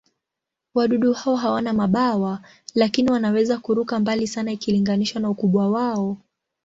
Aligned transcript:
Wadudu 0.75 1.13
hao 1.13 1.35
hawana 1.35 1.73
mabawa, 1.73 2.41
lakini 2.75 3.11
wanaweza 3.11 3.57
kuruka 3.57 3.99
mbali 3.99 4.27
sana 4.27 4.51
ikilinganishwa 4.51 5.21
na 5.21 5.29
ukubwa 5.29 5.71
wao. 5.71 6.17